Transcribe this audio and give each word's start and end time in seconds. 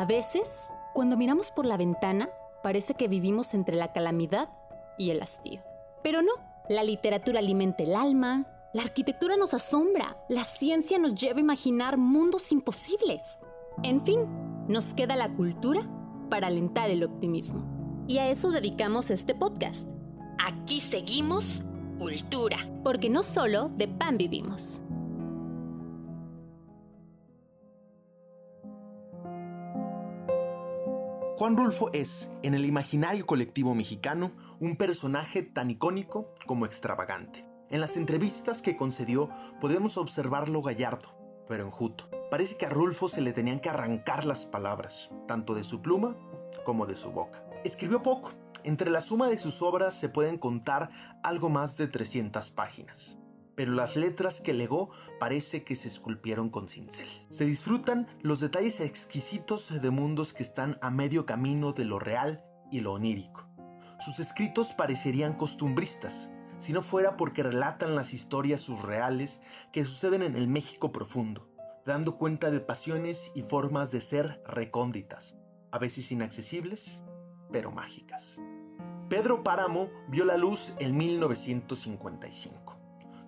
A 0.00 0.06
veces, 0.06 0.72
cuando 0.94 1.18
miramos 1.18 1.50
por 1.50 1.66
la 1.66 1.76
ventana, 1.76 2.30
parece 2.62 2.94
que 2.94 3.06
vivimos 3.06 3.52
entre 3.52 3.76
la 3.76 3.92
calamidad 3.92 4.48
y 4.96 5.10
el 5.10 5.20
hastío. 5.20 5.60
Pero 6.02 6.22
no, 6.22 6.32
la 6.70 6.82
literatura 6.84 7.40
alimenta 7.40 7.82
el 7.82 7.94
alma, 7.94 8.46
la 8.72 8.80
arquitectura 8.80 9.36
nos 9.36 9.52
asombra, 9.52 10.16
la 10.30 10.44
ciencia 10.44 10.98
nos 10.98 11.14
lleva 11.14 11.36
a 11.36 11.42
imaginar 11.42 11.98
mundos 11.98 12.50
imposibles. 12.50 13.40
En 13.82 14.02
fin, 14.02 14.20
nos 14.68 14.94
queda 14.94 15.16
la 15.16 15.28
cultura 15.34 15.82
para 16.30 16.46
alentar 16.46 16.88
el 16.88 17.04
optimismo. 17.04 17.62
Y 18.08 18.16
a 18.16 18.30
eso 18.30 18.52
dedicamos 18.52 19.10
este 19.10 19.34
podcast. 19.34 19.90
Aquí 20.38 20.80
seguimos 20.80 21.60
cultura, 21.98 22.56
porque 22.82 23.10
no 23.10 23.22
solo 23.22 23.68
de 23.68 23.86
pan 23.86 24.16
vivimos. 24.16 24.82
Juan 31.40 31.56
Rulfo 31.56 31.88
es, 31.94 32.28
en 32.42 32.52
el 32.52 32.66
imaginario 32.66 33.24
colectivo 33.24 33.74
mexicano, 33.74 34.32
un 34.58 34.76
personaje 34.76 35.42
tan 35.42 35.70
icónico 35.70 36.34
como 36.44 36.66
extravagante. 36.66 37.46
En 37.70 37.80
las 37.80 37.96
entrevistas 37.96 38.60
que 38.60 38.76
concedió 38.76 39.30
podemos 39.58 39.96
observarlo 39.96 40.60
gallardo, 40.60 41.16
pero 41.48 41.64
enjuto. 41.64 42.10
Parece 42.30 42.58
que 42.58 42.66
a 42.66 42.68
Rulfo 42.68 43.08
se 43.08 43.22
le 43.22 43.32
tenían 43.32 43.58
que 43.58 43.70
arrancar 43.70 44.26
las 44.26 44.44
palabras, 44.44 45.08
tanto 45.26 45.54
de 45.54 45.64
su 45.64 45.80
pluma 45.80 46.14
como 46.62 46.84
de 46.84 46.94
su 46.94 47.10
boca. 47.10 47.42
Escribió 47.64 48.02
poco. 48.02 48.32
Entre 48.64 48.90
la 48.90 49.00
suma 49.00 49.26
de 49.26 49.38
sus 49.38 49.62
obras 49.62 49.94
se 49.94 50.10
pueden 50.10 50.36
contar 50.36 50.90
algo 51.22 51.48
más 51.48 51.78
de 51.78 51.88
300 51.88 52.50
páginas 52.50 53.16
pero 53.60 53.74
las 53.74 53.94
letras 53.94 54.40
que 54.40 54.54
legó 54.54 54.88
parece 55.18 55.64
que 55.64 55.76
se 55.76 55.86
esculpieron 55.86 56.48
con 56.48 56.70
cincel. 56.70 57.06
Se 57.28 57.44
disfrutan 57.44 58.08
los 58.22 58.40
detalles 58.40 58.80
exquisitos 58.80 59.82
de 59.82 59.90
mundos 59.90 60.32
que 60.32 60.42
están 60.42 60.78
a 60.80 60.88
medio 60.88 61.26
camino 61.26 61.74
de 61.74 61.84
lo 61.84 61.98
real 61.98 62.42
y 62.72 62.80
lo 62.80 62.94
onírico. 62.94 63.46
Sus 63.98 64.18
escritos 64.18 64.72
parecerían 64.72 65.34
costumbristas, 65.34 66.30
si 66.56 66.72
no 66.72 66.80
fuera 66.80 67.18
porque 67.18 67.42
relatan 67.42 67.94
las 67.94 68.14
historias 68.14 68.62
surreales 68.62 69.42
que 69.74 69.84
suceden 69.84 70.22
en 70.22 70.36
el 70.36 70.48
México 70.48 70.90
profundo, 70.90 71.46
dando 71.84 72.16
cuenta 72.16 72.50
de 72.50 72.60
pasiones 72.60 73.30
y 73.34 73.42
formas 73.42 73.90
de 73.90 74.00
ser 74.00 74.40
recónditas, 74.46 75.36
a 75.70 75.78
veces 75.78 76.10
inaccesibles, 76.12 77.02
pero 77.52 77.72
mágicas. 77.72 78.40
Pedro 79.10 79.42
Páramo 79.44 79.90
vio 80.08 80.24
la 80.24 80.38
luz 80.38 80.72
en 80.78 80.96
1955. 80.96 82.79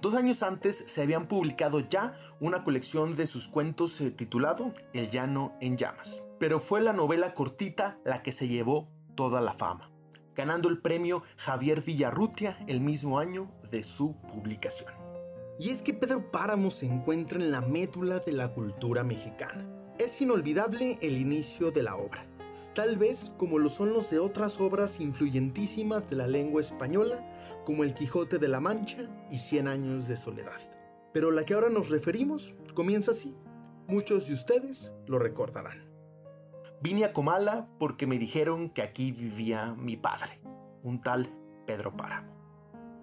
Dos 0.03 0.14
años 0.17 0.42
antes 0.42 0.83
se 0.89 1.00
habían 1.00 1.28
publicado 1.28 1.78
ya 1.78 2.12
una 2.41 2.64
colección 2.64 3.14
de 3.14 3.28
sus 3.28 3.47
cuentos 3.47 4.00
eh, 4.00 4.11
titulado 4.11 4.75
El 4.92 5.08
llano 5.08 5.56
en 5.61 5.77
llamas, 5.77 6.25
pero 6.41 6.58
fue 6.58 6.81
la 6.81 6.92
novela 6.92 7.34
cortita 7.34 8.00
la 8.05 8.20
que 8.20 8.33
se 8.33 8.48
llevó 8.48 8.89
toda 9.14 9.41
la 9.41 9.53
fama, 9.53 9.92
ganando 10.34 10.69
el 10.69 10.80
premio 10.80 11.23
Javier 11.36 11.83
Villarrutia 11.83 12.58
el 12.67 12.80
mismo 12.80 13.20
año 13.20 13.53
de 13.70 13.84
su 13.84 14.17
publicación. 14.23 14.92
Y 15.61 15.70
es 15.70 15.83
que 15.83 15.95
Pedro 15.95 16.33
Páramo 16.33 16.73
se 16.73 16.86
encuentra 16.86 17.39
en 17.39 17.53
la 17.53 17.61
médula 17.61 18.19
de 18.19 18.33
la 18.33 18.53
cultura 18.53 19.05
mexicana. 19.05 19.64
Es 20.00 20.20
inolvidable 20.20 20.98
el 21.00 21.17
inicio 21.17 21.70
de 21.70 21.84
la 21.84 21.95
obra 21.95 22.27
tal 22.74 22.96
vez 22.96 23.32
como 23.36 23.58
lo 23.58 23.68
son 23.68 23.92
los 23.92 24.10
de 24.10 24.18
otras 24.18 24.60
obras 24.60 25.00
influyentísimas 25.00 26.08
de 26.08 26.16
la 26.16 26.26
lengua 26.26 26.60
española, 26.60 27.24
como 27.64 27.84
El 27.84 27.94
Quijote 27.94 28.38
de 28.38 28.48
la 28.48 28.60
Mancha 28.60 29.08
y 29.30 29.38
Cien 29.38 29.68
años 29.68 30.08
de 30.08 30.16
soledad. 30.16 30.60
Pero 31.12 31.30
la 31.30 31.44
que 31.44 31.54
ahora 31.54 31.68
nos 31.68 31.90
referimos 31.90 32.54
comienza 32.74 33.10
así. 33.10 33.36
Muchos 33.86 34.28
de 34.28 34.34
ustedes 34.34 34.92
lo 35.06 35.18
recordarán. 35.18 35.90
Vine 36.80 37.04
a 37.04 37.12
Comala 37.12 37.68
porque 37.78 38.06
me 38.06 38.18
dijeron 38.18 38.70
que 38.70 38.82
aquí 38.82 39.12
vivía 39.12 39.74
mi 39.78 39.96
padre, 39.96 40.40
un 40.82 41.00
tal 41.00 41.30
Pedro 41.66 41.96
Páramo. 41.96 42.32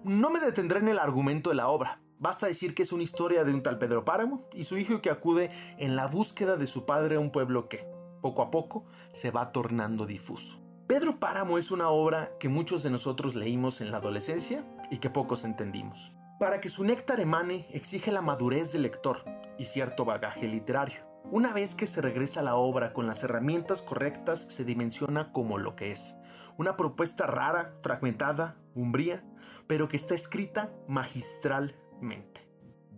No 0.04 0.30
me 0.30 0.40
detendré 0.40 0.80
en 0.80 0.88
el 0.88 0.98
argumento 0.98 1.50
de 1.50 1.56
la 1.56 1.68
obra. 1.68 2.02
Basta 2.18 2.46
decir 2.46 2.74
que 2.74 2.82
es 2.82 2.92
una 2.92 3.02
historia 3.02 3.44
de 3.44 3.54
un 3.54 3.62
tal 3.62 3.78
Pedro 3.78 4.04
Páramo 4.04 4.46
y 4.52 4.64
su 4.64 4.76
hijo 4.76 5.00
que 5.00 5.08
acude 5.08 5.50
en 5.78 5.96
la 5.96 6.06
búsqueda 6.06 6.56
de 6.56 6.66
su 6.66 6.84
padre 6.84 7.16
a 7.16 7.20
un 7.20 7.30
pueblo 7.30 7.68
que, 7.68 7.89
poco 8.20 8.42
a 8.42 8.50
poco 8.50 8.84
se 9.12 9.30
va 9.30 9.52
tornando 9.52 10.06
difuso. 10.06 10.60
Pedro 10.86 11.20
Páramo 11.20 11.56
es 11.56 11.70
una 11.70 11.88
obra 11.88 12.32
que 12.40 12.48
muchos 12.48 12.82
de 12.82 12.90
nosotros 12.90 13.36
leímos 13.36 13.80
en 13.80 13.90
la 13.90 13.98
adolescencia 13.98 14.64
y 14.90 14.98
que 14.98 15.08
pocos 15.08 15.44
entendimos. 15.44 16.12
Para 16.40 16.60
que 16.60 16.68
su 16.68 16.82
néctar 16.84 17.20
emane 17.20 17.66
exige 17.70 18.10
la 18.10 18.22
madurez 18.22 18.72
del 18.72 18.82
lector 18.82 19.24
y 19.56 19.66
cierto 19.66 20.04
bagaje 20.04 20.48
literario. 20.48 21.02
Una 21.30 21.52
vez 21.52 21.74
que 21.74 21.86
se 21.86 22.00
regresa 22.00 22.40
a 22.40 22.42
la 22.42 22.56
obra 22.56 22.92
con 22.92 23.06
las 23.06 23.22
herramientas 23.22 23.82
correctas, 23.82 24.46
se 24.48 24.64
dimensiona 24.64 25.32
como 25.32 25.58
lo 25.58 25.76
que 25.76 25.92
es. 25.92 26.16
Una 26.56 26.76
propuesta 26.76 27.26
rara, 27.26 27.76
fragmentada, 27.82 28.56
umbría, 28.74 29.22
pero 29.68 29.88
que 29.88 29.96
está 29.96 30.14
escrita 30.14 30.72
magistralmente. 30.88 32.49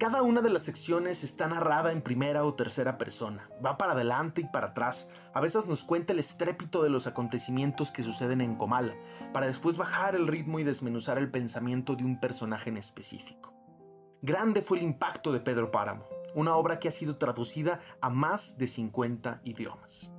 Cada 0.02 0.22
una 0.22 0.40
de 0.42 0.50
las 0.50 0.62
secciones 0.62 1.22
está 1.22 1.46
narrada 1.46 1.92
en 1.92 2.02
primera 2.02 2.44
o 2.44 2.54
tercera 2.54 2.98
persona, 2.98 3.48
va 3.64 3.78
para 3.78 3.92
adelante 3.92 4.40
y 4.40 4.46
para 4.46 4.70
atrás, 4.70 5.06
a 5.32 5.40
veces 5.40 5.66
nos 5.66 5.84
cuenta 5.84 6.12
el 6.12 6.18
estrépito 6.18 6.82
de 6.82 6.90
los 6.90 7.06
acontecimientos 7.06 7.92
que 7.92 8.02
suceden 8.02 8.40
en 8.40 8.56
Comala, 8.56 8.96
para 9.32 9.46
después 9.46 9.76
bajar 9.76 10.16
el 10.16 10.26
ritmo 10.26 10.58
y 10.58 10.64
desmenuzar 10.64 11.18
el 11.18 11.30
pensamiento 11.30 11.94
de 11.94 12.02
un 12.02 12.18
personaje 12.18 12.68
en 12.70 12.78
específico. 12.78 13.54
Grande 14.22 14.60
fue 14.62 14.78
el 14.78 14.82
impacto 14.82 15.30
de 15.30 15.38
Pedro 15.38 15.70
Páramo, 15.70 16.04
una 16.34 16.56
obra 16.56 16.80
que 16.80 16.88
ha 16.88 16.90
sido 16.90 17.14
traducida 17.14 17.78
a 18.00 18.10
más 18.10 18.58
de 18.58 18.66
50 18.66 19.42
idiomas. 19.44 20.10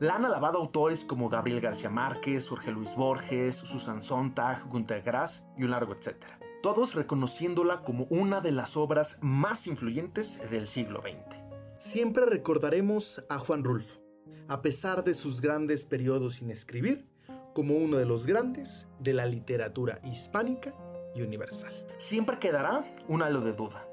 La 0.00 0.16
han 0.16 0.24
alabado 0.24 0.58
autores 0.58 1.04
como 1.04 1.28
Gabriel 1.28 1.60
García 1.60 1.90
Márquez, 1.90 2.48
Jorge 2.48 2.72
Luis 2.72 2.96
Borges, 2.96 3.54
Susan 3.54 4.02
Sontag, 4.02 4.68
Günter 4.68 5.02
Grass 5.02 5.44
y 5.56 5.62
un 5.62 5.70
largo 5.70 5.92
etcétera 5.92 6.40
todos 6.74 6.94
reconociéndola 6.94 7.82
como 7.82 8.04
una 8.10 8.42
de 8.42 8.52
las 8.52 8.76
obras 8.76 9.16
más 9.22 9.66
influyentes 9.66 10.38
del 10.50 10.68
siglo 10.68 11.00
XX. 11.00 11.38
Siempre 11.78 12.26
recordaremos 12.26 13.24
a 13.30 13.38
Juan 13.38 13.64
Rulfo, 13.64 14.02
a 14.48 14.60
pesar 14.60 15.02
de 15.02 15.14
sus 15.14 15.40
grandes 15.40 15.86
periodos 15.86 16.34
sin 16.34 16.50
escribir, 16.50 17.08
como 17.54 17.74
uno 17.74 17.96
de 17.96 18.04
los 18.04 18.26
grandes 18.26 18.86
de 18.98 19.14
la 19.14 19.24
literatura 19.24 19.98
hispánica 20.04 20.74
y 21.14 21.22
universal. 21.22 21.72
Siempre 21.96 22.38
quedará 22.38 22.84
un 23.08 23.22
halo 23.22 23.40
de 23.40 23.54
duda. 23.54 23.87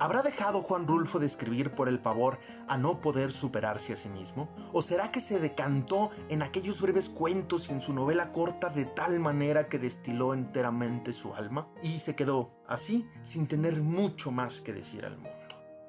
¿Habrá 0.00 0.22
dejado 0.22 0.62
Juan 0.62 0.88
Rulfo 0.88 1.20
de 1.20 1.26
escribir 1.26 1.70
por 1.70 1.88
el 1.88 2.00
pavor 2.00 2.40
a 2.66 2.76
no 2.76 3.00
poder 3.00 3.30
superarse 3.30 3.92
a 3.92 3.96
sí 3.96 4.08
mismo? 4.08 4.48
¿O 4.72 4.82
será 4.82 5.12
que 5.12 5.20
se 5.20 5.38
decantó 5.38 6.10
en 6.28 6.42
aquellos 6.42 6.80
breves 6.80 7.08
cuentos 7.08 7.68
y 7.68 7.72
en 7.72 7.80
su 7.80 7.92
novela 7.92 8.32
corta 8.32 8.70
de 8.70 8.86
tal 8.86 9.20
manera 9.20 9.68
que 9.68 9.78
destiló 9.78 10.34
enteramente 10.34 11.12
su 11.12 11.34
alma? 11.34 11.68
Y 11.80 12.00
se 12.00 12.16
quedó 12.16 12.50
así 12.66 13.08
sin 13.22 13.46
tener 13.46 13.80
mucho 13.80 14.32
más 14.32 14.60
que 14.60 14.72
decir 14.72 15.04
al 15.04 15.16
mundo. 15.16 15.30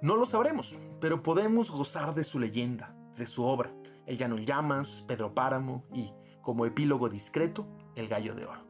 No 0.01 0.15
lo 0.17 0.27
sabremos, 0.27 0.77
pero 1.01 1.23
podemos 1.23 1.71
gozar 1.71 2.13
de 2.13 2.23
su 2.23 2.37
leyenda, 2.37 2.95
de 3.17 3.25
su 3.25 3.43
obra, 3.43 3.73
El 4.05 4.19
Llano 4.19 4.37
Llamas, 4.37 5.03
Pedro 5.07 5.33
Páramo 5.33 5.83
y, 5.91 6.11
como 6.43 6.67
epílogo 6.67 7.09
discreto, 7.09 7.65
El 7.95 8.07
Gallo 8.07 8.35
de 8.35 8.45
Oro. 8.45 8.61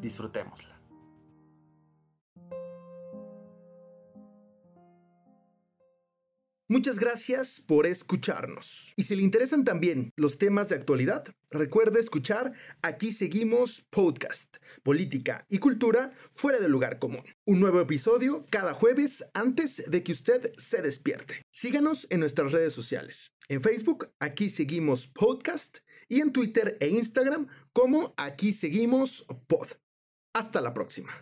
Disfrutémosla. 0.00 0.78
Muchas 6.74 6.98
gracias 6.98 7.60
por 7.60 7.86
escucharnos. 7.86 8.94
Y 8.96 9.04
si 9.04 9.14
le 9.14 9.22
interesan 9.22 9.62
también 9.62 10.10
los 10.16 10.38
temas 10.38 10.70
de 10.70 10.74
actualidad, 10.74 11.24
recuerde 11.48 12.00
escuchar 12.00 12.52
Aquí 12.82 13.12
Seguimos 13.12 13.82
Podcast, 13.90 14.56
Política 14.82 15.46
y 15.48 15.58
Cultura 15.58 16.12
fuera 16.32 16.58
del 16.58 16.72
lugar 16.72 16.98
común. 16.98 17.22
Un 17.44 17.60
nuevo 17.60 17.80
episodio 17.80 18.44
cada 18.50 18.74
jueves 18.74 19.24
antes 19.34 19.84
de 19.86 20.02
que 20.02 20.10
usted 20.10 20.52
se 20.56 20.82
despierte. 20.82 21.46
Síganos 21.52 22.08
en 22.10 22.18
nuestras 22.18 22.50
redes 22.50 22.72
sociales. 22.72 23.30
En 23.48 23.62
Facebook, 23.62 24.10
Aquí 24.18 24.50
Seguimos 24.50 25.06
Podcast 25.06 25.78
y 26.08 26.22
en 26.22 26.32
Twitter 26.32 26.76
e 26.80 26.88
Instagram 26.88 27.46
como 27.72 28.14
Aquí 28.16 28.52
Seguimos 28.52 29.26
Pod. 29.46 29.68
Hasta 30.32 30.60
la 30.60 30.74
próxima. 30.74 31.12